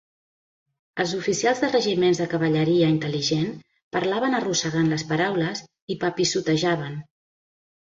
Els 1.03 1.11
oficials 1.17 1.61
dels 1.63 1.75
regiments 1.77 2.21
de 2.21 2.27
cavalleria 2.31 2.89
intel·ligent 2.95 3.53
parlaven 3.99 4.39
arrossegant 4.41 4.91
les 4.97 5.07
paraules, 5.13 5.65
i 5.93 6.01
papissotejaven. 6.07 7.01